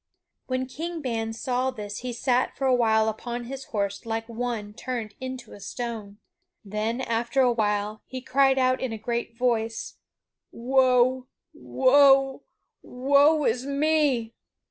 [0.47, 4.73] When King Ban saw this he sat for a while upon his horse like one
[4.73, 6.17] turned into a stone.
[6.65, 9.97] Then, after a while, he cried out in a great voice:
[10.51, 11.27] "Woe!
[11.53, 12.41] Woe!
[12.81, 14.33] Woe is me!"